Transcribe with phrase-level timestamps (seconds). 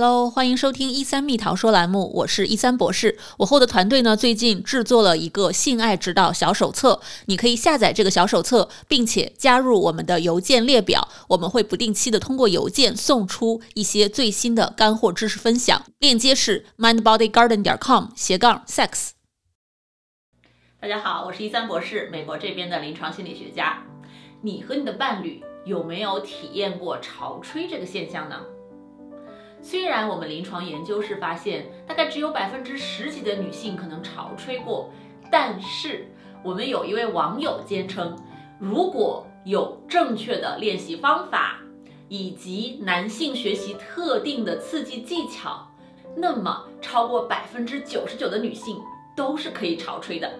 [0.00, 3.18] Hello，欢迎收听一三蜜桃说栏目，我是一三博士。
[3.38, 15.84] 我后的团队呢，最近制作了一个性爱指导小手册，你可以下载这个小手册，并且加入我们的邮件列表，我们会不定期的通过邮件送出一些最新的干货知识分享。
[15.98, 19.10] 链接是 mindbodygarden 点 com 斜杠 sex。
[20.80, 23.82] 大家好，我是一三博士，美国这边的临床心理学家。
[24.42, 28.36] 你和你的伴侣有没有体验过潮吹这个现象呢？
[29.60, 34.90] 虽然我们临床研究是发现，大概只有百分之十几的女性可能潮吹过，
[35.30, 36.06] 但是
[36.42, 38.16] 我们有一位网友坚称，
[38.58, 41.58] 如果有正确的练习方法，
[42.08, 45.68] 以及男性学习特定的刺激技巧，
[46.16, 48.80] 那么超过百分之九十九的女性
[49.16, 50.32] 都是可以潮吹的。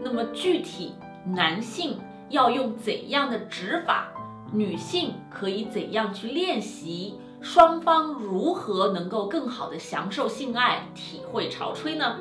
[0.00, 1.98] 那么具体男性
[2.28, 4.12] 要用怎样的指法，
[4.52, 7.14] 女性可以怎样去练习？
[7.42, 12.16] 双方如何能够更好的享受性爱、体会潮吹呢？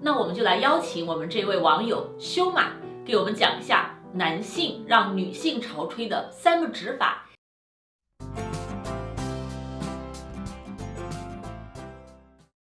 [0.00, 2.68] 那我们就来邀请我们这位网友修马
[3.04, 7.24] 给我们讲一下男性让女性潮吹的三个指法。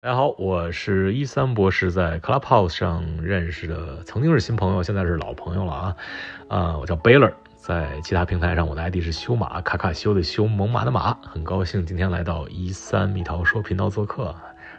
[0.02, 5.96] 大家好，我是一三博士，在 Clubhouse 上认识的，曾经是新朋友，现在是老朋友了啊！
[6.50, 7.32] 啊，我叫 Baylor。
[7.68, 14.34] 在其他平台上，我的 ID 是修马卡卡修的修猛犸的马，很高兴今天来到一三蜜桃说频道做客，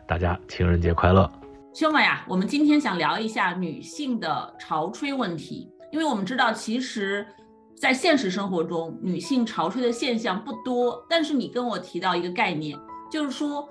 [0.07, 1.31] 大家情人节快乐。
[1.75, 7.27] 修马呀，我们今天想聊一下女性的潮吹问题，因为我们知道，其实，
[7.77, 12.75] 在现实生活中，女性潮吹的现象不多，但是你跟我提到一个概念，
[13.13, 13.69] 就是说，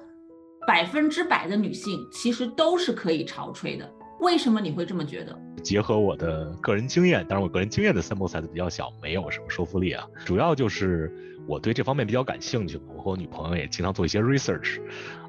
[0.68, 3.92] 百分之百的女性其实都是可以潮吹的。
[4.20, 5.38] 为什么你会这么觉得？
[5.64, 10.08] 结合我的个人经验，当然我个人经验的 sample size 比较小，没有什么说服力啊。
[10.26, 11.12] 主要就是
[11.48, 14.80] 我对这方面比较感兴趣，我和我女朋友也经常做一些 research，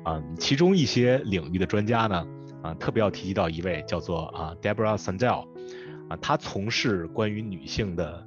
[0.05, 2.27] 啊，其中一些领域的专家呢，
[2.62, 5.47] 啊，特别要提及到一位叫做啊 Deborah Sandel，
[6.08, 8.27] 啊，她从事关于女性的。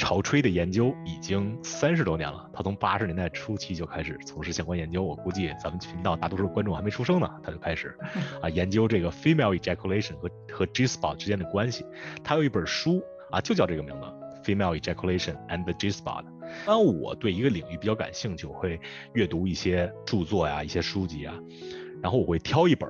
[0.00, 5.02] 潮吹的研究已经三十多年了，他从八十年代初期就开始从事相关研究。
[5.02, 7.94] 我估计咱们频道大多数观众还没出生呢，他就开始
[8.40, 11.84] 啊研究这个 female ejaculation 和和 G spot 之间的关系。
[12.24, 14.06] 他有一本书啊，就叫这个名字
[14.42, 16.24] female ejaculation and the G spot。
[16.64, 18.80] 当我对一个领域比较感兴趣，我会
[19.12, 21.34] 阅读一些著作呀、一些书籍啊，
[22.02, 22.88] 然后我会挑一本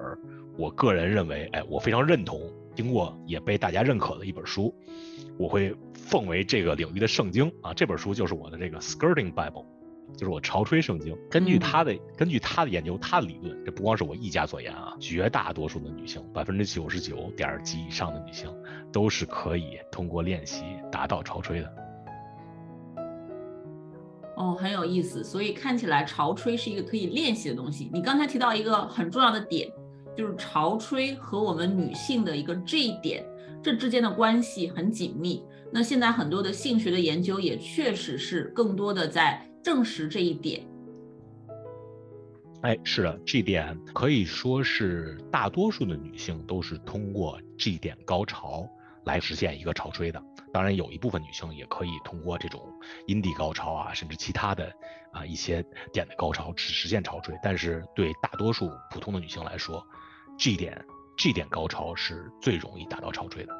[0.57, 2.41] 我个人认为，哎，我非常认同。
[2.81, 4.75] 经过也被大家认可的一本书，
[5.39, 7.75] 我会奉为这个领域的圣经啊！
[7.75, 9.67] 这本书就是我的这个 Skirting Bible，
[10.17, 11.15] 就是我潮吹圣经。
[11.31, 18.51] 根据他的根据他的研究，他的理论，这不光是我一家所言啊，绝大多数的女性，百分之九十九点几以上的女性，
[18.91, 21.73] 都是可以通过练习达到潮吹的。
[24.37, 25.23] 哦，很有意思。
[25.23, 27.91] 所以看起来潮吹是一个可以练习的东西。
[27.93, 29.71] 你刚才提到一个很重要的点。
[30.21, 33.25] 就是潮吹和我们女性的一个这一点，
[33.63, 35.43] 这之间的关系很紧密。
[35.73, 40.61] 那现在很多的性学的研究也确实是更多的在证实这一点。
[42.61, 48.69] 哎，是的，G 点可以说是大多数的女性都是通过 G 点高潮
[49.07, 50.23] 来实现一个潮吹的。
[50.53, 52.61] 当然，有一部分女性也可以通过这种
[53.07, 54.71] 阴蒂高潮啊，甚至其他的
[55.13, 55.65] 啊一些
[55.95, 57.35] 点的高潮实实现潮吹。
[57.43, 59.87] 但是对大多数普通的女性来说
[60.41, 60.83] ，G 点
[61.19, 63.53] ，G 点高潮是最容易达到潮吹的。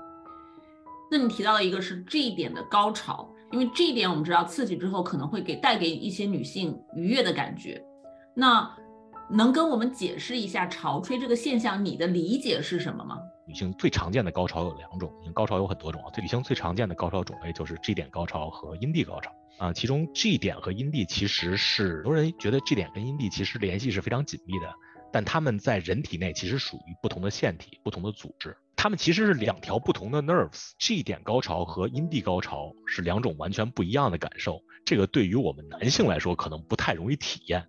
[1.11, 7.85] 那你提到的一个是 G 点的高潮，因为 G 点我们知道刺激之后可能会给带给一些女性愉悦的感觉。
[8.35, 8.75] 那
[9.29, 13.19] 能跟我们解释一下潮吹这个现象，你的理解是什么吗？
[13.47, 16.11] 女性最常见的高潮有两种，高潮有很多种啊。
[16.19, 19.73] 女性最常见的高潮种类就是 G 点高潮和阴蒂高潮啊。
[19.73, 24.73] 其中 G 点和阴蒂其实是很多人觉得 G 点跟阴蒂其实联系是非常紧密的。
[25.13, 30.73] 但他们在人体内其实属于不同的腺体、不同的组织，它们其实是两条不同的 nerves。
[30.79, 37.69] G 点高潮和阴蒂高潮是两种完全不一样的感受，这个对于我们男性来说可能不太容易体验，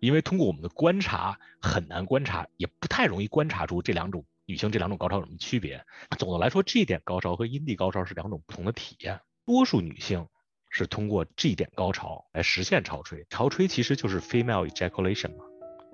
[0.00, 5.84] 因为通过我们的观察很难观察，也不太容易观察出这两种女性这两种高潮有什么区别。
[6.18, 9.20] 总的来说，G 点高潮和阴蒂高潮是两种不同的体验。
[9.46, 10.26] 多数女性
[10.68, 15.44] 是通过 G 点高潮来实现潮吹，潮吹其实就是 female ejaculation 嘛。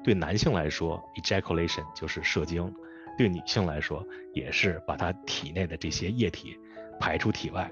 [0.02, 2.72] 对男性来说，ejaculation 就是射精；
[3.18, 6.56] 对女性来说，也是把她体内的这些液体
[6.98, 7.70] 排出体外，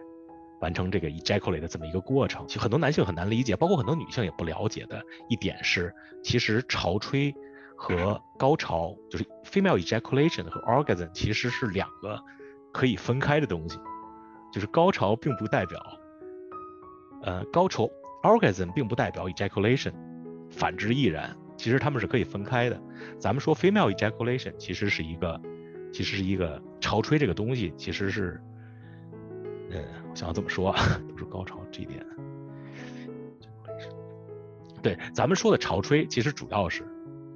[0.61, 2.47] 完成这个 ejaculate 的这么一个过程。
[2.47, 7.35] 其实很多男性很难理解，包括很多女性也不了解的一点是，其实潮吹
[7.77, 12.21] 和高潮，就是 female ejaculation 和 orgasm 其实是两个
[12.73, 13.79] 可以分开的东西。
[14.53, 15.79] 就是高潮并不代表，
[17.23, 17.89] 呃，高潮
[18.23, 19.93] orgasm 并不代表 ejaculation，
[20.51, 21.37] 反之亦然。
[21.59, 22.81] 其实他们是可以分开的。
[23.19, 25.39] 咱们说 female ejaculation 其实是一个，
[25.93, 28.41] 其实是一个潮吹这个东西，其实是，
[29.71, 30.73] 嗯，我想怎么说，
[31.11, 32.03] 都是高潮这一点。
[34.81, 36.87] 对，咱们说的潮吹，其实主要是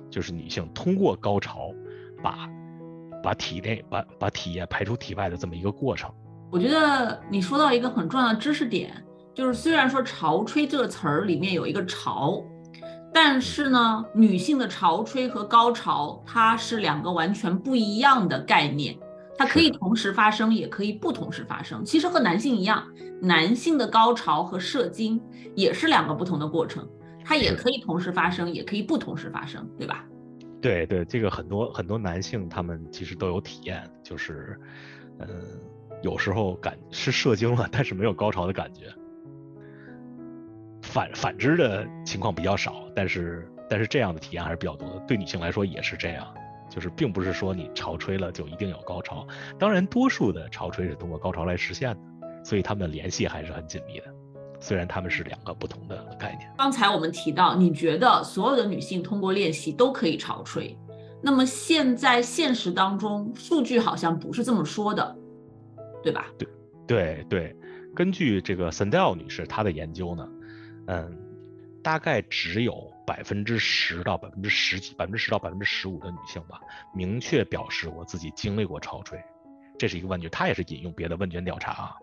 [0.08, 1.75] 就是女性通过高潮
[2.22, 2.48] 把
[3.22, 6.08] 把体内把把体液排出体外的这么一个过程。
[6.52, 8.92] 我觉得你说到一个很重要的知识点，
[9.34, 12.44] 就是虽然说潮吹这个词儿里面有一个潮，
[13.12, 18.99] 但是呢，女性的潮吹和高潮它是两个完全不一样的概念，
[19.37, 21.85] 它可以同时发生，也可以不同时发生。
[21.85, 22.87] 其实和男性一样，
[23.20, 25.20] 男性的高潮和射精
[25.55, 26.88] 也是两个不同的过程。
[27.25, 30.05] 它也可以同时发生，也可以不同时发生，对吧？
[30.61, 34.59] 对对，这个很多很多男性他们其实都有体验，就是，
[35.20, 35.29] 嗯，
[36.03, 38.93] 有时候感是射精了，但是没有高潮的感觉。
[40.82, 44.99] 反反之的情况比较少，但是但是这样的体验还是比较多的。
[45.06, 46.26] 对女性来说也是这样，
[46.69, 49.26] 就是并不是说你潮吹了就一定有高潮，
[49.58, 52.00] 当然多数的潮吹是通过高潮来实现的，
[52.44, 54.06] 所以他们的联系还是很紧密的。
[54.61, 56.49] 虽然他们是两个不同的概念。
[56.58, 60.78] 刚才我们提到，你觉得所有的女性通过练习都可以潮吹，
[61.20, 65.17] 那么现在现实当中数据好像不是这么说的，
[66.02, 66.26] 对吧？
[66.38, 66.49] 对，
[66.87, 67.56] 对对。
[67.94, 70.26] 根据这个 Sandel 女士她的研究呢，
[70.87, 71.19] 嗯，
[71.82, 76.61] 大概只有百分之十到百分之十几，百分之十到百分之十五的女性吧，
[76.94, 79.19] 明确表示我自己经历过潮吹。
[79.79, 81.96] 这是一个问卷，他也是引用别的问卷调查啊。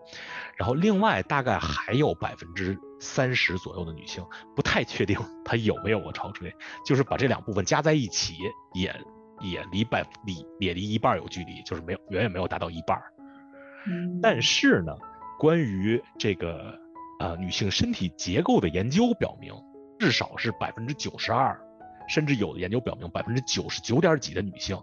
[0.56, 4.22] 然后另外大概还有百分之三十左右的女性
[4.54, 6.54] 不太确定 她有没有过潮吹，
[6.84, 8.34] 就是把这两部分加在一起，
[8.74, 8.94] 也
[9.40, 13.00] 也离百离也离一半有距离，就是没有远远没有达到一半。
[14.20, 14.94] 但是呢，
[15.38, 16.78] 关于这个
[17.20, 19.54] 呃女性身体结构的研究表明，
[20.00, 21.56] 至少是百分之九十二，
[22.08, 24.76] 甚至有的研究表明百分之九十九点几的女性。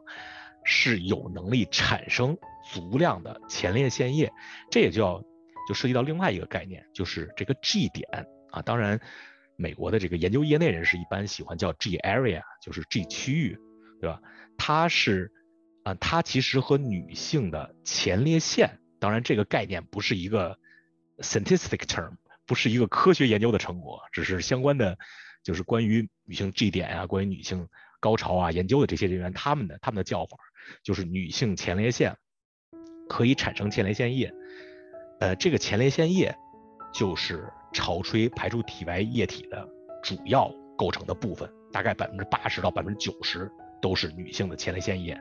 [0.70, 2.38] 是有能力产生
[2.74, 4.30] 足量的前列腺液，
[4.70, 5.24] 这也就要
[5.66, 8.62] 就涉及到另外一个概念，就是这个 G 点啊。
[8.64, 9.00] 当然，
[9.56, 13.58] 美国的这个研究业内人士一般喜欢叫 G area，就是 G 区域，
[14.02, 14.22] 对吧？
[14.58, 15.32] 它是
[15.84, 20.60] 啊，它其实和女性的前列腺，当然这个概念不是一个
[21.20, 22.18] scientific term，
[22.48, 24.98] 不是一个科学研究的成果，只是相关的，
[25.44, 27.68] 就是关于女性 G 点啊，关于女性
[28.00, 30.38] 高潮啊研究的这些人员他们的他们的叫法。
[30.84, 32.18] 就是女性前列腺
[33.08, 34.34] 可以产生前列腺液，
[35.22, 36.36] 呃，这个前列腺液
[36.94, 39.66] 就是潮吹排出体外液体的
[40.04, 43.50] 主要构成的部分，大概百分之八十到百分之九十
[43.82, 45.18] 都是女性的前列腺液。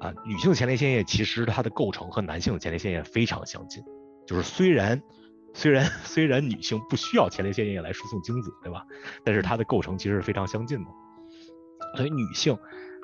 [0.00, 3.82] 啊，女性前列腺液其实它的构成和男性的前列腺液非常相近，
[4.26, 5.02] 就是虽然
[5.52, 8.84] 虽然 虽然女性不需要前列腺液来输送精子，对吧？
[9.24, 10.90] 但是它的构成其实是非常相近的，
[11.96, 12.56] 所以女性。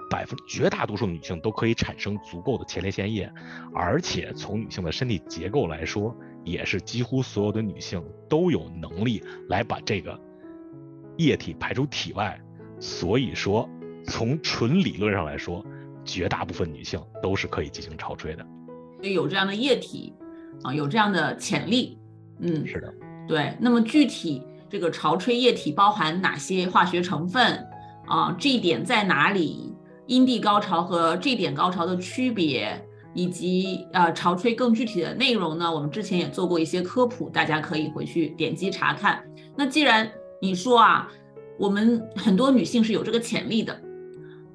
[0.08, 3.28] 百分绝大多数女性都可以产生足够的前列腺液，
[3.74, 10.16] 而且从女性的身体结构来说，也是几乎所有的女性都有能力来把这个
[11.16, 12.40] 液体排出体外。
[12.78, 13.68] 所以说，
[14.04, 15.66] 从纯理论上来说，
[16.04, 18.46] 绝大部分女性都是可以进行潮吹的。
[19.02, 20.14] 有这样的液体
[20.62, 21.98] 啊，有这样的潜力。
[22.40, 22.92] 嗯，是的，
[23.26, 23.56] 对。
[23.60, 27.66] 那么具体这个潮吹液体包含哪些化学成分
[28.06, 28.34] 啊？
[28.38, 29.72] 这一点在哪里？
[30.06, 32.80] 阴蒂高潮和 G 点高潮的区别，
[33.12, 35.74] 以及呃潮吹更具体的内容呢？
[35.74, 39.20] 我们之前也做过一些科普，大家可以回去点击查看。
[39.56, 40.08] 那既然
[40.40, 41.10] 你说啊，
[41.58, 43.80] 我们很多女性是有这个潜力的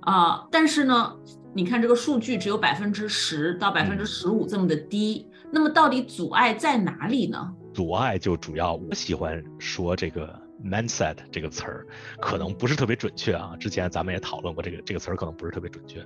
[0.01, 1.13] 啊，但是呢，
[1.53, 7.53] 你看这个数据只有百分之十到百分之十五这么的低，那么到底阻碍在哪里呢？
[7.73, 10.39] 阻碍就主要我喜欢说这个。
[10.63, 11.87] mindset 这个词儿
[12.19, 16.05] 可能不是特别准确啊，之前咱们也讨论过这个这个词儿可能不是特别准确，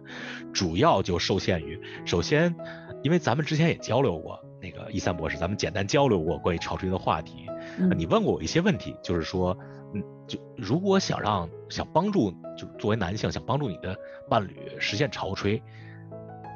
[0.54, 2.56] 主要就受限于首先，
[3.04, 7.50] 因为咱们之前也交流过那个一三博士，咱们简单交流过关于潮吹的话题，
[7.98, 9.58] 你问过我一些问题，就是说，
[9.94, 13.94] 嗯，就如果想让想帮助，就作为男性想帮助你的
[14.30, 15.62] 伴侣实现潮吹，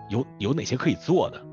[0.09, 1.48] 有有哪些可以做的？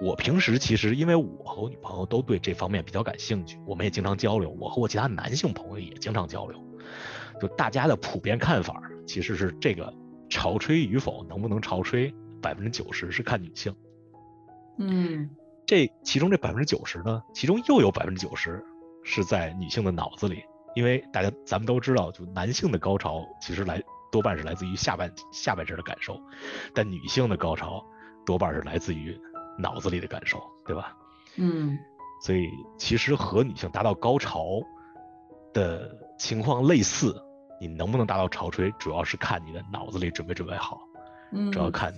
[0.00, 4.48] 我平时其实，因为我和我女朋友都对这方面比较感兴趣，我们也经常交流。
[4.58, 6.58] 我和我其他男性朋友也经常交流，
[7.38, 9.92] 就大家的普遍看法其实是这个
[10.30, 13.74] 潮吹与否，能不能潮吹，百分之九十是看女性。
[14.78, 15.28] 嗯，
[15.66, 18.64] 这其中这百分之九十呢，其中又有百分之九十
[19.04, 20.42] 是在女性的脑子里，
[20.74, 26.18] 因为大家咱们都知道，就男性的高潮其实来多半是来自于下半下半身的感受，
[26.72, 27.84] 但女性的高潮
[28.24, 29.14] 多半是来自于。
[29.60, 30.96] 脑子里的感受，对吧？
[31.36, 31.78] 嗯，
[32.22, 32.48] 所以
[32.78, 34.60] 其实和女性达到高潮
[35.52, 37.14] 的情况类似，
[37.60, 40.80] 你能不能达到潮吹，主要是看你的脑子里准备准备好，
[41.32, 41.94] 嗯，主要看。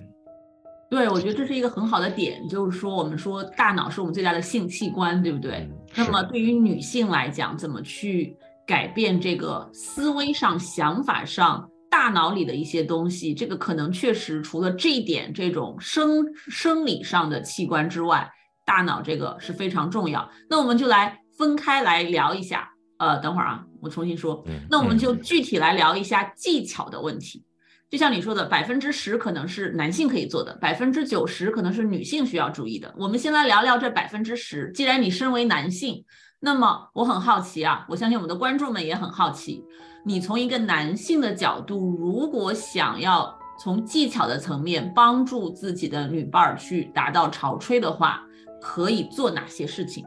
[0.89, 5.67] 对，我觉得这是一个很好的点，就是说我们说大脑是我们最大的性器官，对不对？
[5.69, 18.27] 嗯那么对于女性来讲，怎么去改变这个思维上、想法上、大脑里的一些东西，这个可能确实除了这一点这种生生理上的器官之外，
[18.65, 20.27] 大脑这个是非常重要。
[20.49, 22.67] 那我们就来分开来聊一下。
[22.97, 24.43] 呃，等会儿啊，我重新说。
[24.47, 27.45] 嗯，那我们就嗯具体来聊一下技巧的问题。
[27.91, 32.91] 就像你说的，百分之十可能是男性可以做的，百分之九十可能是女性需要注意的。
[32.97, 34.71] 我们先来聊聊这百分之十。
[34.73, 36.03] 既然你身为男性，
[36.39, 39.63] 那么我很好奇啊，我相信我们的观众们也很好奇，
[40.05, 48.21] 你从一个男性的角度，如果想要从技巧的层面帮助自己的女伴儿去达到潮吹的话，
[48.61, 50.05] 可以做哪些事情？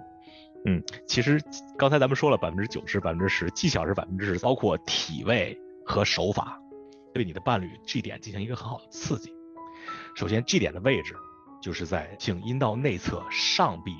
[0.66, 1.40] 嗯其实
[1.78, 6.60] 刚才咱们说了百分之九十、百分之十，技巧是百分之十，包括体位和手法，
[7.14, 9.32] 对你的伴侣 G 点进行一个很好的刺激。
[10.14, 11.14] 首先，G 点的位置
[11.62, 13.94] 就是在性阴道内侧上壁，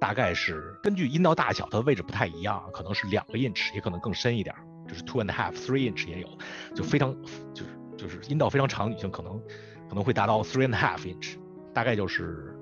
[0.00, 4.54] 大概是根据阴道大小，它的位置不太一样，可能是两个 inch，也可能更深一点，
[4.92, 6.28] 就是 two and a half、three inch 也有，
[6.74, 7.16] 就非常
[7.54, 9.40] 就是就是阴道非常长，女性可能
[9.88, 11.36] 可能会达到 three and a half inch，
[11.72, 12.54] 大概就是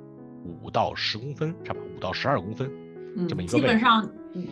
[0.44, 2.70] 五到十公分，差不多五到十二公分。
[3.16, 4.08] 嗯这么一，个位置基本上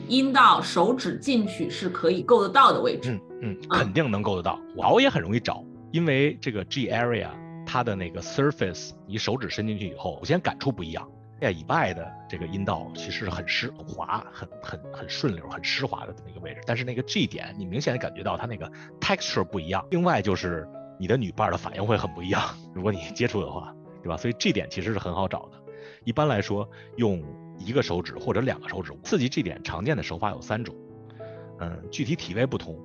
[0.08, 3.12] 阴道手指进去是可以够得到的位置。
[3.12, 4.60] 嗯嗯，肯定能够得到。
[4.74, 7.28] 找也很容易找，因为这个 G area
[7.64, 11.08] 它的那个 surface，你手指伸进去以后，首先感触不一样。
[11.40, 19.86] 在以外的这个阴道其实是很湿、滑、很很很顺溜、很湿滑的这么一个位置，但是那个 G 点，你明显感觉到它那个 texture 不一样。
[19.90, 20.68] 另外就是
[20.98, 22.42] 你的女伴的反应会很不一样，
[22.74, 24.16] 如果你接触的话，对吧？
[24.16, 25.62] 所以 G 点其实是很好找的。
[26.04, 27.22] 一般来说，用
[27.58, 30.74] 一个手指或者两个手指刺激 G 点，常见的手法有三种。
[31.60, 32.78] 嗯，具体体位不同，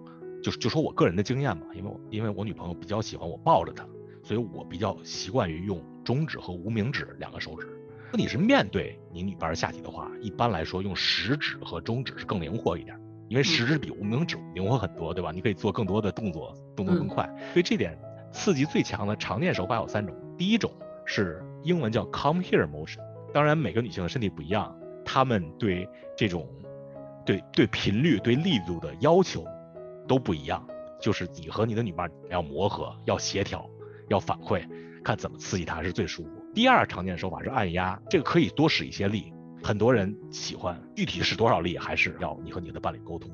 [0.44, 3.86] 就是就说我个人的经验吧，因为因为我女朋友比较喜欢我抱着她，
[4.24, 7.68] 所以我比较习惯于用中指和无名指两个手指。
[8.14, 12.96] 如果你是面对你女伴下体的话，一般来说用食指和中指是更灵活一点，
[13.28, 15.32] 因为食指比无名指灵活很多，对吧？
[15.32, 17.28] 你可以做更多的动作，动作更快。
[17.54, 17.98] 所以这点
[18.32, 20.72] 刺激最强的常见手法有三种，第一种
[21.08, 23.00] 是英文叫 come here motion，
[23.34, 26.48] 当然每个女性的身体不一样，她们对这种
[27.26, 29.44] 对对频率、对力度的要求
[30.08, 30.64] 都不一样。
[31.02, 33.68] 就是你和你的女伴要磨合、要协调、
[34.08, 34.64] 要反馈，
[35.04, 36.43] 看怎么刺激她是最舒服。
[36.54, 39.34] 第二常见手法是按压，这个可以多使一些力，
[39.64, 43.32] 很多人喜欢，具体使多少力还是要你和你的伴侣沟通。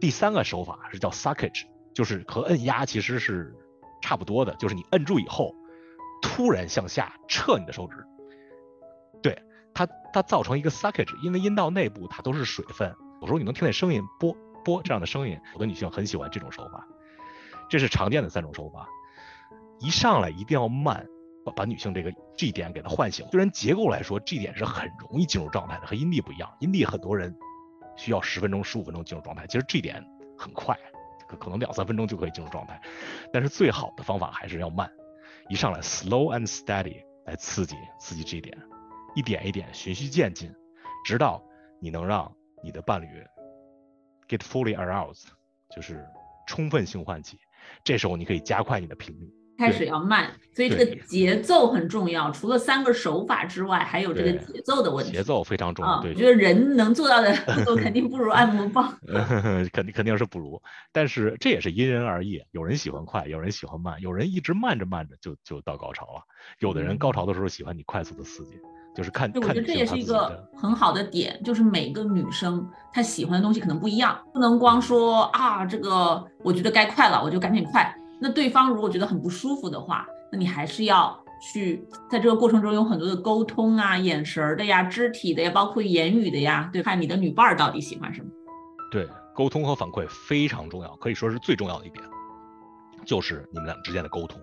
[0.00, 3.54] 第三个手法是叫 suckage，就是和按压其实是
[4.02, 5.54] 差不多的，就是你摁住以后，
[6.20, 8.04] 突然向下撤你的手指，
[9.22, 9.40] 对
[9.72, 16.86] 它它造成一个 suckage，因为阴道内部它都是水分，有时候你能听见声音啵啵这样的声音，有的女性很喜欢这种手法，
[17.70, 18.86] 这是常见的三种手法。
[19.80, 21.06] 一上来一定要慢，
[21.48, 23.26] 把把女性这个 G 点给它唤醒。
[23.30, 27.34] 虽然结构来说 G 点是很容易进入状态的，和阴蒂不一样，阴蒂很多人
[27.96, 30.04] 需要十分钟、十五分钟进入状态，其实 G 点
[30.36, 30.78] 很快，
[31.28, 32.80] 可可能两三分钟就可以进入状态。
[33.32, 34.90] 但是最好的方法还是要慢，
[35.48, 38.56] 一上来 slow and steady 来刺激刺激 G 点，
[39.14, 40.52] 一点一点循序渐进，
[41.04, 41.42] 直到
[41.80, 43.06] 你能让你的伴侣
[44.28, 45.26] get fully aroused，
[45.74, 46.06] 就是
[46.46, 47.38] 充分性唤起。
[47.84, 49.37] 这时候你可以加快你的频率。
[49.58, 52.30] 开始要慢，所以这个节奏很重要。
[52.30, 55.10] 除了三个手法之外，还有这个节奏的问题。
[55.10, 58.96] 节奏非常重要，啊，对我，觉得人能做到的动作肯定不如按摩棒。
[59.72, 60.62] 肯定肯定是不如，
[60.92, 66.22] 但是这也是因人而异，有人喜欢快，有人喜欢慢，有人一直慢着慢着就就到高潮了，
[66.60, 68.52] 有的人高潮的时候喜欢你快速的刺激，
[68.94, 77.92] 就是看对，我觉得这也是一个，很好的点，就是每个女生她喜欢的东西可能不一样，不能光说啊，这个我觉得该快了，我就赶紧快。
[78.20, 88.28] 那对方如果觉得很不舒服的话，那你还是要去在这个过程中有很多的沟通啊，眼神的呀，肢体的呀，包括言语的呀，对，看你的女伴儿到底喜欢什么。
[88.90, 92.04] 对，沟通和反馈非常重要，可以说是最重要的一点，
[93.04, 94.40] 就是你们俩之间的沟通，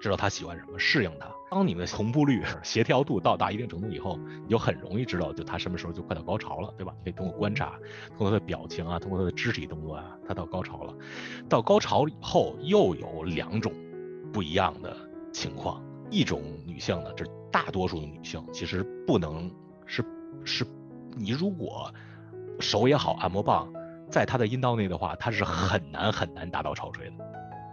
[0.00, 1.26] 知道他喜欢什么，适应他。
[1.50, 6.92] 当你们的同步率、协调度到达一定程度以后，你就很容易知道，就他什么时候就快到高潮了，对吧？
[6.98, 7.78] 你可以通过观察，
[8.10, 10.94] 通过他的表情啊，通过他的肢体动作啊，他到高潮了。
[11.48, 13.72] 到高潮以后，又有两种
[14.32, 14.94] 不一样的
[15.32, 15.82] 情况。
[16.10, 19.50] 一种女性呢，这是大多数的女性其实不能
[19.86, 20.04] 是
[20.44, 20.66] 是，
[21.16, 21.92] 你如果
[22.60, 23.72] 手也好，按摩棒
[24.10, 27.12] 在她的阴道内的话，她是很难很难达到潮吹的。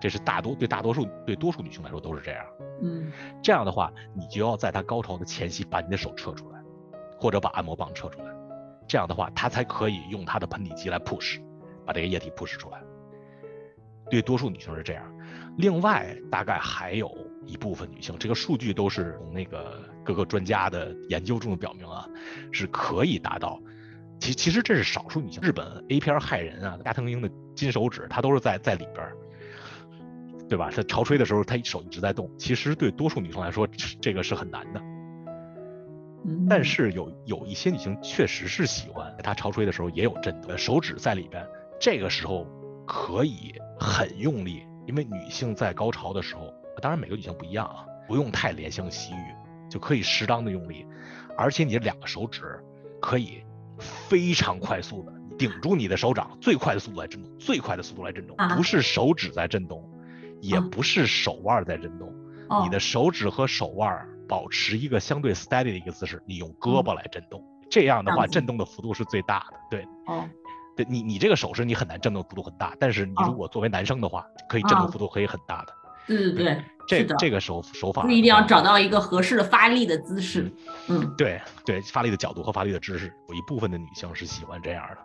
[0.06, 2.46] 这是大多对大多数对多数女性来说都是这样。
[2.84, 6.62] 嗯这样的话，你就要在她高潮的前夕把你的手撤出来，
[7.18, 8.28] 或者把按摩棒撤出来。
[8.88, 11.42] 这样的话，她才可以用她的盆底肌来 push，
[11.88, 12.84] 把这个液体 push 出来。
[14.12, 15.04] 对多数女性是这样。
[15.58, 17.12] 另外，大概还有
[17.48, 22.08] 一部分女性，这个数据都是从那个各个专家的研究中表明啊，
[22.52, 23.60] 是可以达到。
[24.20, 25.42] 其其实这是少数女性。
[25.42, 29.18] 日本 A 片害人啊，加藤鹰的金手指，它都是在在里边儿，
[30.50, 30.70] 对吧？
[30.70, 32.30] 她潮吹的时候，她手一直在动。
[32.38, 33.68] 其实对多数女生来说，
[34.02, 34.82] 这个是很难的。
[36.50, 41.46] 但是有有一些女性确实是喜欢她潮吹的时候也有震动，手指在里边，
[41.80, 42.48] 这个时候
[42.86, 44.64] 可以很用力。
[44.88, 49.34] 因为女性在高潮的时候，当然每个女性不一样啊，不用太怜香惜玉，
[49.68, 50.86] 就可以适当的用力，
[51.36, 52.44] 而且你的两个手指
[53.02, 53.44] 可以
[53.80, 59.84] 非常快速的顶住你的手掌，最快的速度来震动，最快的速度来震动，不是手指在震动，
[60.42, 62.13] 也不是手腕在震动，
[62.63, 69.88] 你的手指和手腕保持一个相对 steady 的一个姿势，你用胳膊来震动，这样的话震动的幅度是最大的，对。
[70.08, 70.27] 哦
[70.77, 75.74] 对你，你这个手势你很难震动幅度很大，但是你如果作为男生的话，可以震动幅度可以很大的。
[76.06, 80.51] 对对对，这这个手手法不一定要找到一个合适的发力的姿势。
[80.89, 84.98] 嗯，对对，发力的角度和发力的姿势，有一部分的女性是喜欢这样的，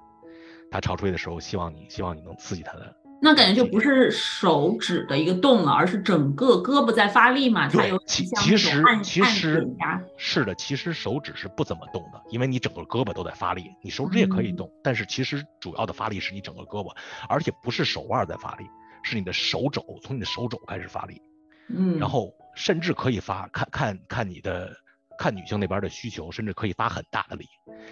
[0.73, 2.97] 她潮吹的时候希望你希望你能刺激她的。
[3.23, 7.69] 那感觉就不是手指的一个动了，而是整个胳膊在发力嘛？
[7.69, 9.69] 它有其其实其实
[10.17, 16.97] 是的，其实手指是不怎么动的，因为你整个胳膊都在发力，你手指也可以动，但是其实主要的发力是你整个胳膊，
[17.29, 18.65] 而且不是手腕在发力，
[19.03, 21.21] 是你的手肘，从你的手肘开始发力，
[21.69, 24.75] 嗯，然后甚至可以发，看看看你的
[25.19, 27.47] 看女性那边的需求，甚至可以发很大的力，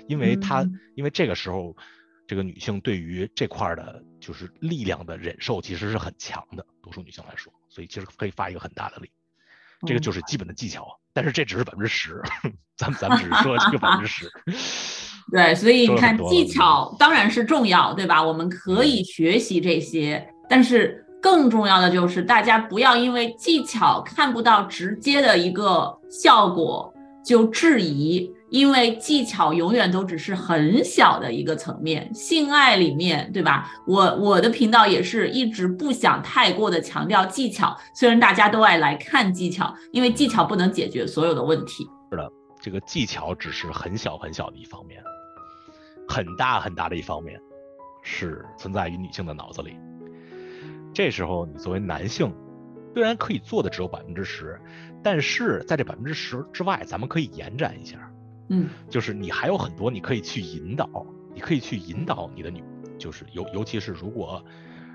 [0.09, 0.67] 因为它
[0.97, 1.77] 因为这个时候。
[2.29, 9.11] 这个女性对于这块的，就是力量的忍受其实是很强的，多数女性来说，所以其实可以发一个很大的力，
[9.87, 12.21] 这个就是基本的技巧，但是这只是百分之十，
[12.77, 14.31] 咱们咱们只是说这个百分之十。
[15.33, 18.23] 对，所以你看技巧当然是重要，对吧？
[18.23, 26.93] 我们可以学习这些，但是更重要的就是大家不要因为技巧看不到直接的一个效果
[27.25, 28.31] 就质疑。
[28.51, 33.71] 因为技巧永远都只是很小的一个层面，性爱里面，对吧？
[33.87, 41.87] 我我的频道也是一直不想太过的强调技巧，虽然大家都爱来看技巧，因为技巧不能解决所有的问题。
[42.11, 42.31] 是的，
[42.61, 45.03] 这个技巧只是很小很小的一方面，
[46.09, 47.39] 很大很大的一方面
[48.03, 49.77] 是存在于女性的脑子里。
[50.95, 52.33] 这时候你作为男性，
[52.95, 54.59] 虽然可以做的只有百分之十，
[55.03, 58.08] 但是在这百分之十之外，咱们可以延展一下。
[58.49, 60.89] 嗯，就是你还有很多你可以去引导，
[61.35, 62.63] 你可以去引导你的女，
[62.99, 64.45] 就是尤尤其是如果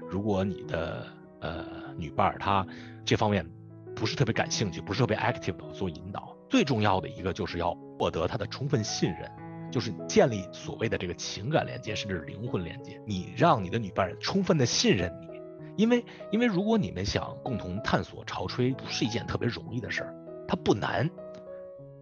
[0.09, 1.05] 如果你的
[1.39, 1.65] 呃
[1.97, 2.65] 女伴儿她
[3.05, 3.47] 这方面
[3.95, 9.29] 不是特别感兴趣，不是特别 active 的做引导，最重要的一个就是要获得她的充分信任，
[9.71, 12.99] 就是建立所谓的这个情感连接，甚至是灵魂连接。
[13.05, 15.27] 你让你的女伴充分的信任你，
[15.77, 20.15] 因为因为如果你们想共同探索潮吹，不是一件特别容易的事儿，
[20.47, 21.07] 它不难。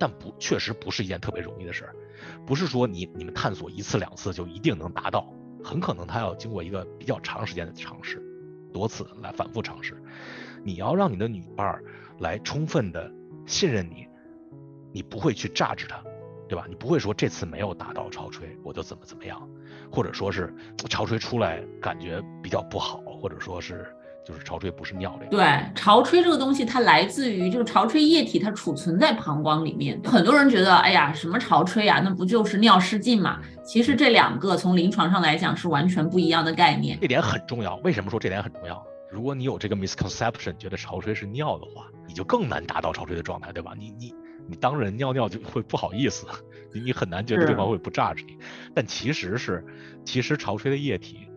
[0.01, 1.95] 但不，确实不是一件特别容易的事儿，
[2.43, 5.31] 不是说你你们探索一次两次就一定能达到，
[5.63, 8.19] 很可能他要经过一个比较长时间的尝试，
[8.73, 10.01] 多次来反复尝试。
[10.63, 11.83] 你要让你的女伴儿
[12.17, 13.11] 来充分的
[13.45, 14.07] 信任你，
[14.91, 16.03] 你不会去榨制她，
[16.49, 16.65] 对吧？
[16.67, 19.47] 你不会说这次没有达到潮吹我就怎么怎么样，
[19.91, 20.51] 或者说是
[20.89, 23.95] 潮吹出来感觉比较不好，或者说是。
[24.31, 25.31] 就是潮吹不是尿这个。
[25.31, 29.99] 对，潮吹这个东西它来自于就是潮吹液体，它储存在膀胱里面。
[30.05, 33.41] 很多人觉得，哎呀，什么潮吹啊，那不就是尿失禁嘛？
[33.65, 36.97] 其实这两个从临床上来讲是完全不一样的概念。
[37.01, 37.75] 这点很重要。
[37.83, 38.81] 为什么说这点很重要？
[39.11, 43.73] 如果你有这个 misconception，觉得潮吹是尿的话，你就更难达到潮吹的状态，对吧？
[43.77, 44.13] 你你
[44.47, 46.25] 你当人尿尿就会不好意思，
[46.73, 48.37] 你你很难觉得对方会不榨着你。
[48.73, 49.65] 但其实是，
[50.05, 51.27] 其实潮吹的液体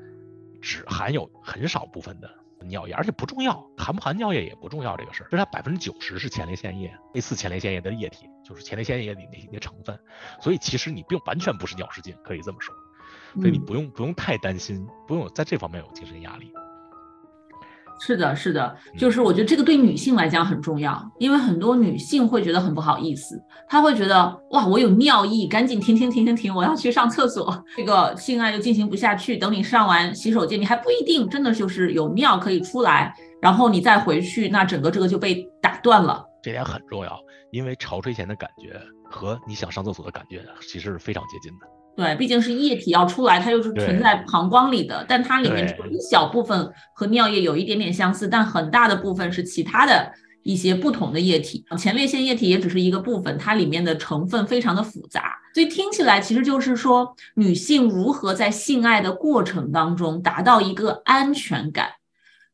[0.62, 2.30] 只含有很少部分的。
[2.64, 9.98] 尿液，而且不重要，含不含尿液也不重要，这个事儿，就是它百分之九十是前列腺液，类似前列腺液的液体，就是前列腺液里那些成分，
[10.40, 12.74] 所以其实你并完全不是尿失禁，可以这么说，
[13.40, 16.52] 所以你不用不用太担心，不用在这方面有精神压力。
[18.00, 29.36] 是的，是的，就是我觉得这个对女性来讲很重要，因为很多女性会觉得很不好意思，她会觉得哇，我有尿意，赶紧停停停停停，我要去上厕所，这个性爱就进行不下去。
[29.36, 36.24] 等你上完洗手间，你还不一定真的就是有尿可以出来，然后你再回去，那整个这个就被打断了。
[36.42, 37.18] 这点很重要，
[37.52, 38.78] 因为潮吹前的感觉
[39.08, 41.66] 和你想上厕所的感觉其实是非常接近的。
[41.96, 51.64] 对，毕竟是液体要出来，它又是存在膀胱里的，但它里面只有一小部分和尿液有一点点相似，但很大的部分是其他的一些不同的液体。
[51.78, 61.90] 前列腺液体也只是一个部分，它里面的成分非常的复杂，所以听起来其实就是说，女性如何在性爱的过程当中达到一个安全感，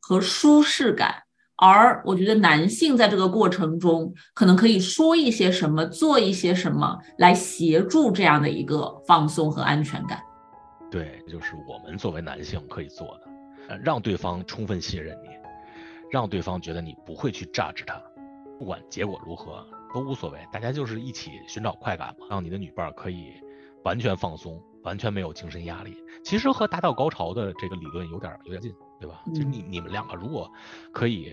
[0.00, 1.22] 和舒适感。
[1.60, 10.18] 而我觉得男性在这个过程中，可能可以说一些什么，做一些什么，来协助这样的一个放松和安全感。
[10.90, 15.28] 对，就是我们作为男性可以做的，让对方充分信任你，
[16.10, 18.00] 让对方觉得你不会去榨制他，
[18.58, 23.34] 不管结果如何都无所谓，大家就是一起寻找快感嘛，让你的女伴可以
[23.84, 25.96] 完全放松，完全没有精神压力。
[26.24, 29.20] 其实和达到高潮的这个理论有点有点近，对吧？
[29.34, 30.50] 就你你们两个如果
[30.92, 31.32] 可以。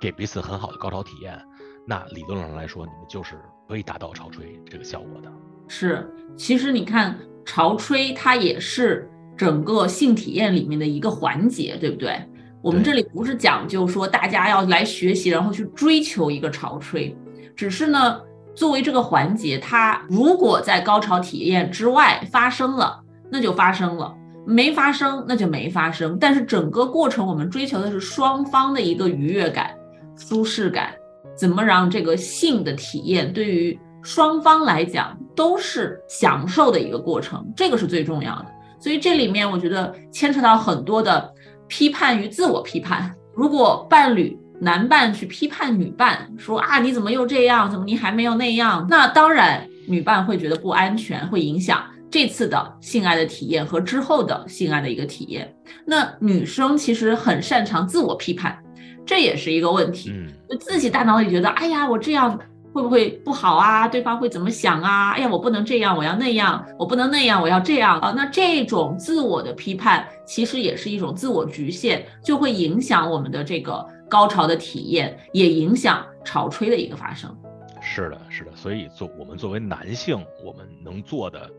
[0.00, 1.40] 给彼此很好的高潮体验，
[1.86, 5.30] 那理论上来说，你们就是可以达到潮吹这个效果的。
[5.68, 12.20] 是，其实你看潮吹，它也是整个性体验里面的一个环节，对不对？
[12.60, 17.16] 我们这里不是讲究说大家要来学习，然后去追求一个潮吹，
[17.54, 18.20] 只是呢，
[18.54, 24.14] 作为这个环节，它如果在高潮体验之外发生了，那就发生了。
[24.44, 26.18] 没发生，那就没发生。
[26.18, 29.70] 但是整个过程，我们追求的是双方的一个愉悦感。
[30.16, 30.92] 舒适感，
[31.34, 38.46] 怎么让这个性的体验对于双方来讲都是享受的一个过程，这个是最重要的。
[38.78, 41.32] 所以这里面我觉得牵扯到很多的
[41.66, 43.14] 批判与自我批判。
[43.34, 55.52] 如果伴侣男伴去批判女伴，说啊你怎么又这样，怎么你还没有那样，那当然女伴会觉得不安全，会影响这次的性爱的体验和之后的性爱的一个体验。
[55.84, 58.56] 那女生其实很擅长自我批判。
[59.04, 60.12] 这也是一个问题，
[60.48, 62.38] 就自己大脑里觉得，哎呀，我这样
[62.72, 63.88] 会不会不好啊？
[63.88, 65.10] 对方会怎么想啊？
[65.10, 68.14] 哎呀，我不能这样，我要那样，我不能那样，我要这样啊。
[68.16, 77.34] 那这种自我的批判，其实也是一种自我局限，就会影响我们的这个高潮的体验，也影响潮吹的一个发生。
[77.80, 78.54] 是的，是的。
[78.54, 81.50] 所以作我们作为男性，我们能做的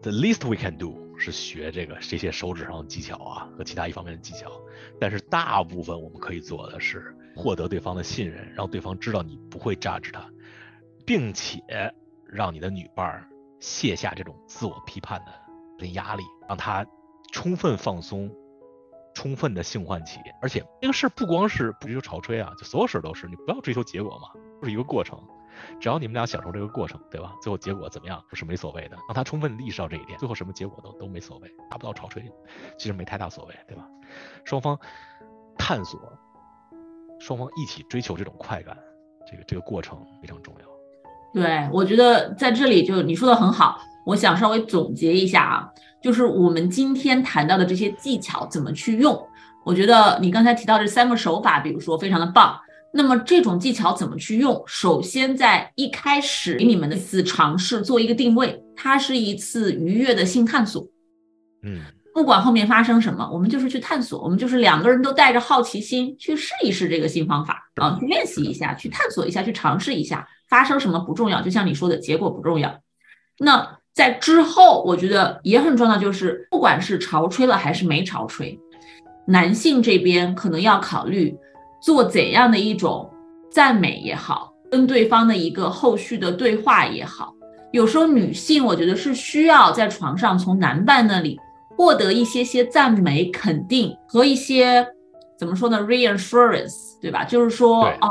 [0.00, 0.96] ，the least we can do。
[1.18, 4.50] 是学这个这些手指上的技巧啊和其他一方面的技巧，
[4.98, 10.26] 但是大部分我们可以做的是获得对方的信任，让对方知道你不会 judge 他，
[11.06, 11.60] 并且
[12.26, 13.24] 让你的女伴
[13.60, 15.22] 卸下这种自我批判
[15.78, 16.84] 的压力，让他
[17.30, 18.28] 充分放松，
[19.14, 20.18] 充分的性唤起。
[20.40, 25.18] 而且这个事不光是不追求潮吹啊，就所有事都是你不要追求结果嘛，就是一个过程。
[25.78, 27.34] 只要你们俩享受这个过程，对吧？
[27.42, 32.24] 最后结果怎么样是没所谓的，让他充分意识到这一点，最后什么结果都都没所谓，达不到潮吹，
[32.78, 33.86] 其实没太大所谓，对吧？
[34.44, 34.76] 双方
[35.58, 36.00] 探索，
[37.20, 38.76] 双方一起追求这种快感，
[39.30, 40.66] 这个这个过程非常重要。
[41.34, 45.68] 对，我觉得在这里就你说的很好，我想稍微总结一下啊，
[46.02, 49.20] 就是我们今天谈到的这些技巧怎么去用，
[49.64, 52.58] 我觉得你刚才提到这三个手法，比如说非常的棒。
[52.94, 54.62] 那么这种技巧怎么去用？
[54.66, 60.86] 首先在一开始给你们的一次尝试做一个定位，它是一次愉悦的性探索。
[61.62, 61.80] 嗯，
[62.12, 72.78] 不管后面发生什么，我们就是去探索，我们就是两个人都带着好奇心去试一试这个新方法啊，去练习一下，去探索一下，去尝试一下，发生什么不重要，就像你说的结果不重要。
[73.38, 78.58] 那在之后，我觉得也很重要，就是不管是潮吹了还是没潮吹，
[79.26, 81.36] 男性这边可能要考虑。
[81.84, 83.10] 做怎样的一种
[83.50, 87.34] 赞美也好，跟对方的一个后续的对话也好，
[87.72, 91.40] 有时候女性我觉得是需要在床上从男伴那里
[91.76, 94.86] 获得一些些赞美、肯定和一些
[95.36, 97.24] 怎么说呢，reassurance，对吧？
[97.24, 98.08] 就是说，哦。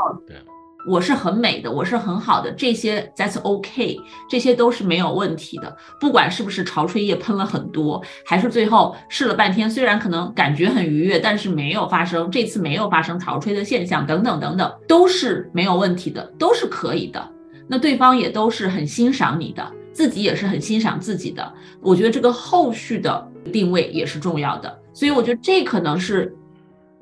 [0.84, 5.76] 我是很美的，我是很好的，这些 that's OK，这些都是没有问题的。
[6.00, 17.30] 不管是不是潮吹液喷了很多，还是最后试了半天，虽然可能感觉很愉悦，但是没有发生这次没有发生潮吹的现象，等等等等，都是没有问题的，都是可以的。
[17.68, 21.52] 那对方也都是很欣赏你的，自己也是很欣赏自己的。
[21.80, 26.36] 我觉得这个后续的定位也是重要的，所以我觉得这可能是。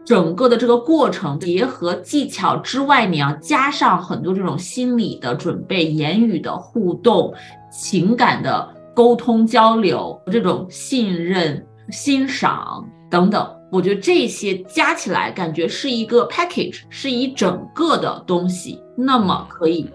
[0.04, 7.32] 整个的这个过程，结合技巧之外，你要加上很多这种心理的准备、言语的互动、
[7.70, 13.56] 情感的沟通交流、这种信任、欣赏等等。
[13.70, 19.88] 我觉得这些加起来，感觉是一个 package，是一整个的东西，那么可以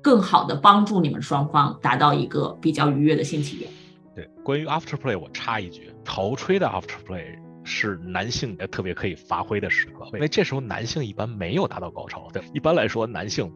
[0.00, 3.70] 更好的帮助你们双方达到一个比较愉悦的性体验。
[4.16, 7.38] 对，关于 after play，我插一句，头吹的 after play。
[7.64, 12.28] 是男性的特别可以发挥的时刻，因为这时候男性一般没有达到高潮。
[12.32, 13.52] 对，一般来说，男性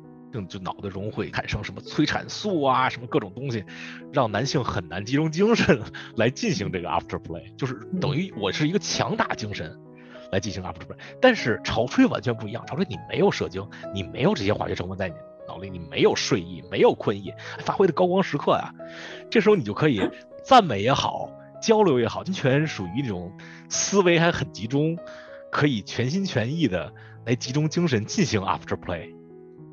[0.49, 3.65] 就脑子中会产生什么催产素啊，什么各种东西，
[4.13, 5.81] 让男性很难集中精神
[6.17, 9.75] 来进行这个 after play，就是等于我是一个强打精神
[10.31, 10.97] 来进行 after play。
[11.23, 15.15] 但是潮吹完全不一样，潮吹你没有射精，你没有这些化学成分在你
[15.49, 18.71] 脑里，你没有睡意，没有困意，发挥的高光时刻啊。
[19.31, 20.03] 这时候你就可以
[20.45, 21.31] 赞美也好。
[21.61, 23.33] 交流也好，完全属于那种
[23.69, 24.97] 思维还很集中，
[25.51, 26.93] 可以全心全意的
[27.25, 29.15] 来集中精神进行 after play，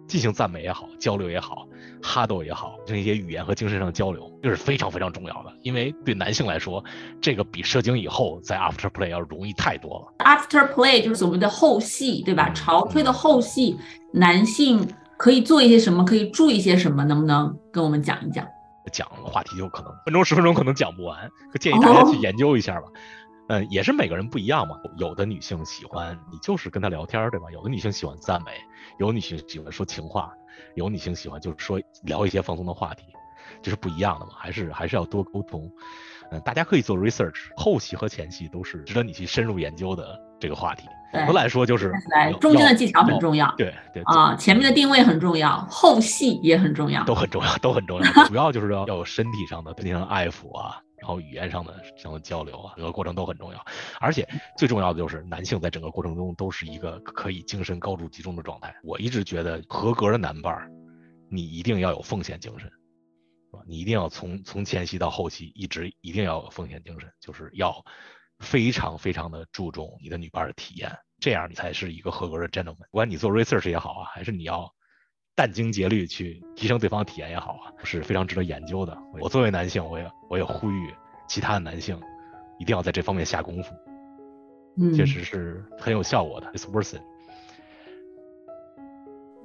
[0.08, 1.68] 进行赞美也好，交流也好，
[2.02, 5.54] 哈斗也好，这一些语言和精神上的交流，这是非常非常重要的。
[5.62, 6.84] 因为对男性来说，
[7.22, 10.26] 这个比射精以后在 after play 要容易太多了。
[10.26, 12.50] After play 就是所谓的后戏，对吧？
[12.50, 13.78] 潮吹的后戏，
[14.12, 16.04] 男性可以做一些什么？
[16.04, 17.04] 可以注意些什么？
[17.06, 18.46] 能不能跟我们讲一讲？
[18.92, 22.88] 讲话题就可能分钟十分钟可能讲不完，建议大家去研究一下吧。
[23.48, 24.78] 嗯，也是每个人不一样嘛。
[24.98, 27.52] 有的女性喜欢你就是跟她聊天，对吧？
[27.52, 28.52] 有的女性喜欢赞美，
[29.00, 30.32] 有女性喜欢说情话，
[30.76, 33.04] 有女性喜欢就是说聊一些放松的话题，
[33.62, 34.32] 这是不一样的嘛。
[34.38, 35.70] 还是还是要多沟通。
[36.32, 40.88] 嗯，大家可以做 research，后期和前期都是值得你去深入研究的这个话题。
[41.14, 43.54] 总的来说就是来中间的技巧很重要。
[43.58, 48.12] 对对啊，前面的定位很重要，后戏也很重要，都很重要，都很重要。
[48.28, 50.80] 主要就是要要有身体上的进行爱抚啊。
[50.98, 53.66] 然后语言上的这样的交流啊，整个过程都很重要，
[54.00, 54.26] 而且
[54.58, 58.74] 最重要的就是男性在整个过程中都是一个可以精神高度集中的状态。
[58.84, 60.72] 我一直觉得合格的男伴儿，
[61.30, 62.72] 你一定要有奉献精神？
[63.68, 67.84] 你一定要从从前期到后期一直一定要有奉献精神，就是要
[68.40, 72.76] 非常非常的注重你的女伴的体验，这样你才是一个合格的 gentleman。
[72.92, 74.74] 不管你做 research 也好啊，还是你要。
[75.36, 78.96] 殚精竭虑去提升对方的体验也好啊，是非常值得研究的。
[79.20, 80.94] 我作为男性，我也我也呼吁
[81.28, 82.00] 其他的男性
[82.60, 83.74] 一定要在这方面下功夫，
[84.78, 86.46] 嗯，确实是很有效果的。
[86.54, 87.02] It's worth it。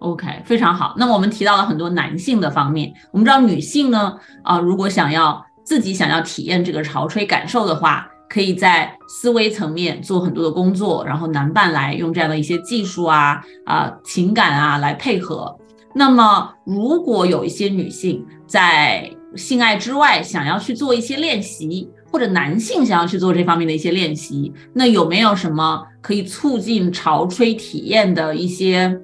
[0.00, 0.92] OK，非常好。
[0.98, 15.58] 那么我们提到了很多男性的方面，我们知道女性呢，啊，如果想要自己想要体验这个潮吹感受的话，可以在思维层面做很多的工作，然后男伴来用这样的一些技术啊啊情感啊来配合。
[15.94, 29.00] 那么，如果有一些女性在性爱之外想要去做一些练习，或者男性想要去做这方面的一些练习，那有没有什么可以促进潮吹体验的一些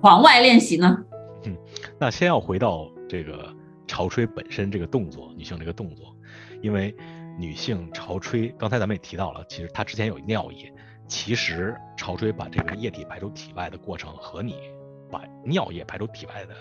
[0.00, 0.98] 床外练习呢？
[1.46, 1.56] 嗯，
[1.98, 3.48] 那先要回到这个
[3.86, 6.14] 潮吹本身这个动作，女性这个动作，
[6.60, 6.94] 因为
[7.40, 10.70] 女性潮吹，刚才咱们也提到了，其实她之前有尿液，
[11.08, 14.56] 其实潮吹把这个液体排出体外的过程和你。
[15.10, 16.54] 把尿液排出体外的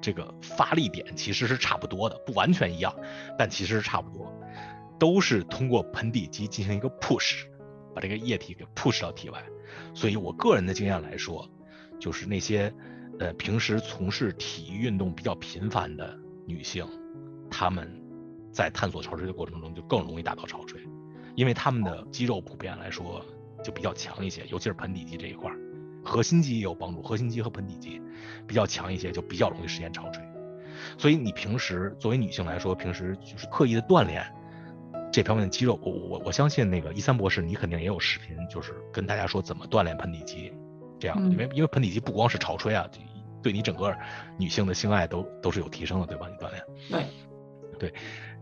[0.00, 2.94] 这个发力点其实是差不多的，不完全一样，
[3.36, 4.32] 但其实是差不多，
[5.00, 7.46] 都是通过盆底肌进行一个 push，
[7.92, 9.42] 把这个液体给 push 到体外。
[9.94, 11.50] 所以我个人的经验来说，
[11.98, 12.72] 就是那些
[13.18, 16.86] 呃平时从事体育运动比较频繁的女性，
[17.50, 17.97] 她们
[18.52, 20.80] 在探索潮吹的过程中就更容易达到潮吹，
[21.36, 23.24] 因为他们的肌肉普遍来说
[23.62, 25.50] 就比较强一些，尤其是盆底肌这一块。
[26.04, 28.00] 核心肌也有帮助，核心肌和盆底肌
[28.46, 30.24] 比较强一些，就比较容易实现潮吹。
[30.96, 34.24] 所以你平时作为女性来说，平时就是刻意的锻炼
[35.12, 35.78] 这方面的肌肉。
[35.82, 40.52] 我我我相信那个一三博士，你肯定也有视频，就是跟大家说怎么锻炼盆底肌
[40.98, 41.30] 这样。
[41.30, 42.88] 因为因为盆底肌不光是潮吹啊，
[43.42, 43.94] 对你整个
[44.38, 46.26] 女性的性爱都都是有提升的，对吧？
[46.28, 46.62] 你锻炼。
[46.90, 47.06] 对。
[47.78, 47.94] 对，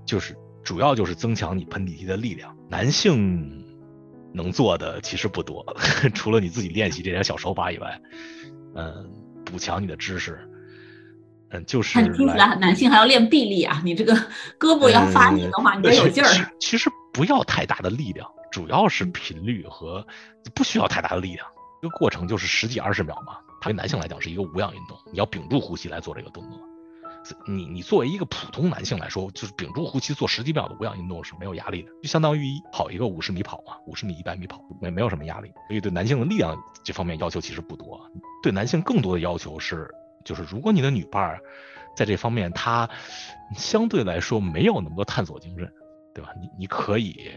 [0.07, 2.57] 就是主要就是增强你盆底肌的力量。
[2.71, 3.65] 男性。
[4.35, 5.65] 能做的其实不多，
[6.13, 7.99] 除了你自己练习这点小手法以外，
[8.75, 9.11] 嗯，
[9.47, 10.39] 补强你的知识，
[11.49, 12.03] 嗯，就是。
[12.13, 14.15] 听起来男性还要练臂力啊，你这个
[14.61, 16.29] 胳膊要发力的话，你得有劲儿。
[16.61, 20.07] 其实不要太大的力量，主要是频率和
[20.55, 21.47] 不需要太大的力量，
[21.81, 23.39] 这个过程就是十几二十秒嘛。
[23.63, 26.61] 它对男性来讲是一个无氧运动，你要屏住呼吸来做这个动作。
[27.47, 35.51] 你你作为一个普通男性来说，就是屏住呼吸做十几秒的无氧运动是没有压力的，就相当于跑一个五十米跑嘛，五十米、一百米跑没没有什么压力。
[35.69, 38.01] 所以对男性的力量这方面要求其实不多。
[38.43, 39.89] 对男性更多的要求是，
[40.25, 41.41] 就是如果你的女伴儿
[41.97, 42.89] 在这方面她
[43.55, 45.73] 相对来说没有那么多探索精神，
[46.15, 46.31] 对吧？
[46.41, 47.31] 你你可以，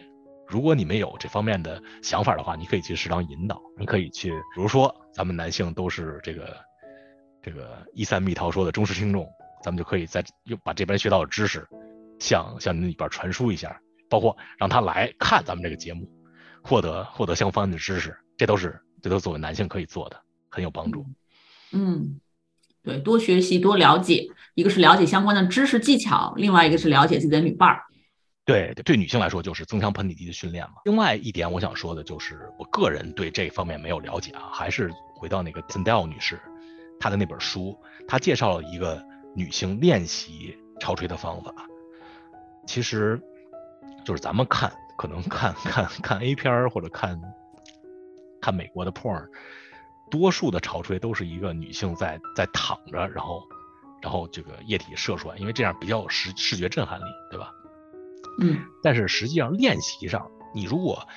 [0.48, 6.58] 如果你没有这方面的想法的话，你可以去适当引导，你可以去，比如说咱们男性都是这个
[7.42, 9.28] 这个一三蜜桃说的忠实听众。
[9.62, 11.68] 咱们就可以在又把这边学到的知识，
[12.20, 16.10] 向向你里边传输一下，包括让他来看咱们这个节目，
[16.64, 21.06] 获得获得相关的知识，这都是这都作为男性可以做的，很有帮助。
[21.72, 22.20] 嗯，
[22.84, 27.84] 对，多学习多了解，一个是了解相关的知识技巧，另外一个是了解自己的女伴儿。
[28.46, 30.76] 对，对女性来说就是增强盆底肌的训练嘛。
[30.86, 36.40] 另外一点我想说的就是，我个人对这方面没有了解啊，还是回到那个 Sandel 女士
[37.00, 39.09] 她的那本书，她介绍了一个。
[39.36, 41.54] 女性练习潮吹的方法，
[42.66, 43.22] 其实
[44.06, 47.20] 就是咱们看，可能 看看看 A 片儿或者看
[48.42, 49.28] 看美国的 porn，
[50.10, 53.44] 多数的潮吹都是一个女性在在躺着，然后
[54.02, 57.52] 然后这个液体射出来，因为这样比较有视视觉震撼力，对吧？
[58.40, 58.60] 嗯。
[58.82, 61.08] 但是实际上练习上，你如果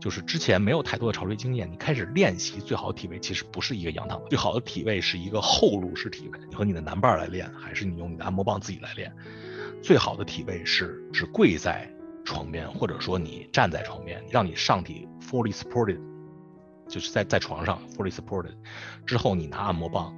[0.00, 6.40] 就是之前没有太多的潮吹经验，你开始练习最好的体位其实不是一个仰躺，最好的体位是一个后路式体位。
[6.48, 9.12] 你和你的男伴来练，还是你用你的按摩棒自己来练？
[9.82, 11.86] 最好的体位是是跪在
[12.24, 16.00] 床边，或者说你站在床边，让你上体 fully supported，
[16.88, 18.54] 就是在在床上 fully supported
[19.04, 20.16] 之后，你拿按摩棒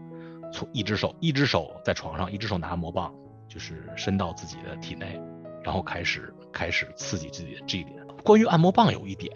[0.52, 3.12] 从一只手一只手在床上，一只手拿按摩棒，
[3.48, 5.20] 就是伸到自己的体内，
[5.64, 7.96] 然后开始开始刺激自己的 G 点。
[8.22, 9.32] 关于按摩棒有一点。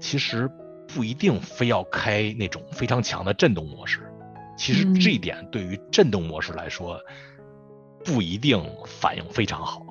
[0.00, 0.50] 其实
[0.86, 4.00] 不一定非要开那种非常强的震动模式，
[4.56, 6.98] 其实这一点对于震动模式来说
[8.04, 9.84] 不一定反应非常好，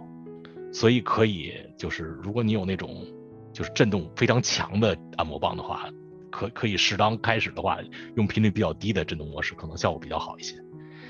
[0.73, 3.05] 所以可以就是如果你有那种
[3.53, 5.89] 就是震动非常强的按摩棒的话，
[6.31, 7.79] 可可以适当开始的话
[8.15, 10.55] 用频率比较低的震动模式，可能效果比较好一些。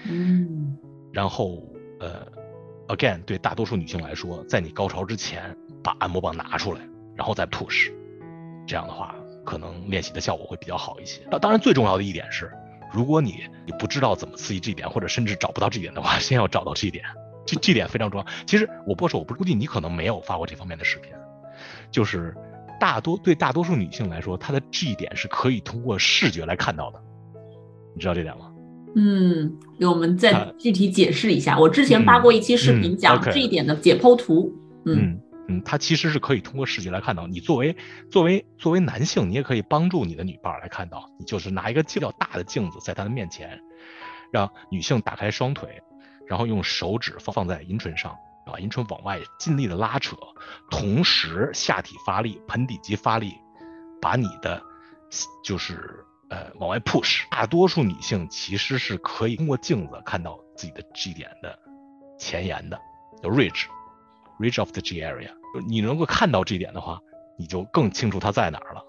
[0.09, 0.77] 嗯，
[1.13, 1.63] 然后
[1.99, 2.25] 呃
[2.87, 6.81] ，again 对大多数女性来说，在你高潮之前把按摩棒拿出来，
[7.15, 7.91] 然后再 push。
[8.67, 11.21] 这样的话，可能练习的效果会比较好一些。
[11.31, 12.51] 当当然，最重要的一点是，
[12.93, 17.03] 如果你你不知道怎么刺激这一点，或者甚至找不到这一点的话， 先要找到这一点。
[17.45, 18.27] 这这点非常重要。
[18.45, 21.13] 其实我不说，我不估计你可能没有发过这方面的视频。
[21.89, 22.35] 就是
[22.77, 26.99] 大多对大多数女性来说，她的这一点是可以通过视觉来看到的。
[27.95, 28.51] 你知道这点吗？
[28.97, 29.49] 嗯，
[29.79, 31.57] 给我们再具体解释一下。
[31.57, 34.53] 我之前发过一期视频讲这一点的解剖图。
[34.85, 34.97] 嗯。
[34.99, 35.19] 嗯，
[35.65, 37.27] 它其实是可以通过视觉来看到。
[37.27, 37.75] 你作为
[38.11, 41.09] 作为作为男性，你也可以帮助你的女伴来看到。
[41.17, 43.59] 你就是拿一个比较大的镜子在她的面前，
[44.31, 45.81] 让女性打开双腿，
[46.27, 50.15] 然后用手指放放在阴唇上，把阴唇往外尽力的拉扯，
[50.69, 53.33] 同时下体发力，盆底肌发力，
[54.01, 54.61] 把你的
[55.43, 57.21] 就是呃往外 push。
[57.31, 61.57] 大多数女性其实是可以通过镜子看到自己的 G 点的
[62.19, 62.77] 前沿的，
[63.23, 63.65] 叫 ridge。
[64.39, 65.29] Reach of the G area，
[65.67, 66.99] 你能够看到这一点的话，
[67.37, 68.83] 你就更清楚它在哪儿了。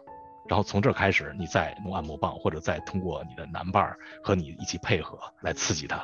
[0.46, 6.02] 然后从这开始，你再用按摩棒，或者再通过你的男伴儿和你一起配合来刺激它。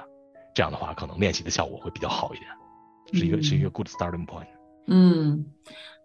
[0.54, 4.46] 这样的话，可能练习的效果会比较好一点，是一个是一个 good starting point。
[4.86, 5.44] 嗯，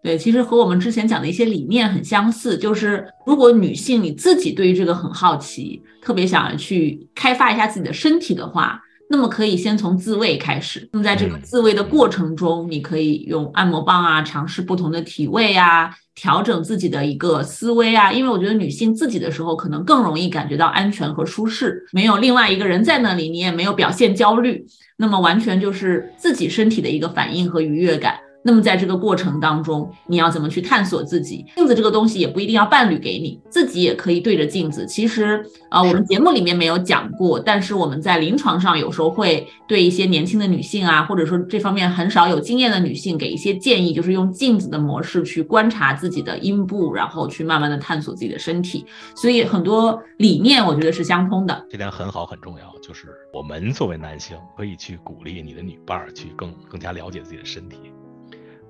[0.02, 8.82] 对，其实和我们之前讲的一些理念很相似，就是如果女性你自己对于这个很好奇，特别想要去开发一下自己的身体的话。
[9.12, 10.88] 那么可以先从自慰开始。
[10.92, 18.12] 那么在这个自慰的过程中，你可以用按摩棒啊，尝试不同的体位啊，调整自己的一个思维啊。
[18.12, 24.64] 因为我觉得女性自己的时候，可能更容易感觉到安全和舒适，没有另外一个人在那里，你也没有表现焦虑，
[24.96, 28.14] 那么完全就是自己身体的一个反应和愉悦感。
[28.42, 31.44] 那么在这个过程当中，你要怎么去探索自己？
[31.56, 34.86] 镜子这个东西也不一定要伴侣给你，自己也可以对着镜子。
[34.86, 48.86] 其实，呃，我们节目里面没有讲过，但是我们在临床上有时候会对一些年轻的女性啊，或者说这方面很少有经验的女性给一些建议，就是用镜子的模式去观察自己的阴部，然后去慢慢的探索自己的身体。
[49.14, 51.66] 所以很多理念我觉得是相通的。
[51.68, 57.76] 这点很好，很重要，就是我们作为男性可以去鼓励你的女伴儿去更更加了解自己的身体。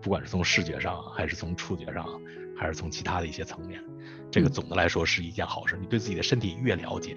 [0.01, 2.07] 不管是从视觉上，还是从触觉上，
[2.57, 3.81] 还是从其他的一些层面，
[4.31, 5.77] 这个总的来说是一件好事。
[5.81, 7.17] 你对自己的身体越了解，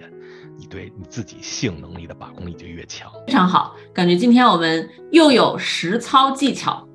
[0.58, 3.10] 你对你自己性能力的把控力就越强。
[3.26, 6.86] 非常好，感觉今天我们又有实操技巧，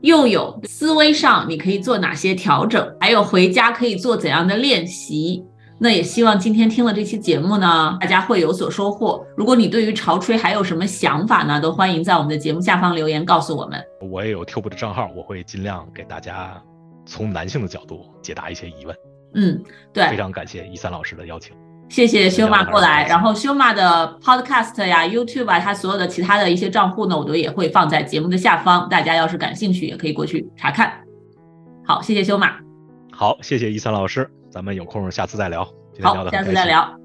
[0.00, 5.44] 又有思维上你可以做哪些调整，还有回家可以做怎样的练习。
[5.78, 9.26] 那也希望今天听了这期节目呢，大家会有所收获。
[9.36, 13.82] 如果你对于潮吹还有什么想法呢，都欢迎在我们的节目下方留言告诉我们。
[14.00, 16.62] 我也有 Tube 的账号，我会尽量给大家
[17.04, 18.96] 从男性的角度解答一些疑问。
[19.34, 19.60] 嗯，
[19.92, 21.56] 对，非常感谢一三老师的邀请，
[21.88, 23.04] 谢谢修马过来。
[23.08, 30.92] 然后修马的 Podcast 呀、YouTube 啊，他所有的其他的一些账户呢，我都也会放在节目的下方，大家要是感兴趣，也可以过去查看。
[31.84, 32.52] 好，谢谢修马。
[33.10, 34.30] 好，谢谢一三老师。
[34.54, 35.64] 咱们有空下次再聊。
[36.00, 36.96] 好，下次再聊。